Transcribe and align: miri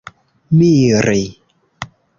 miri 0.57 1.23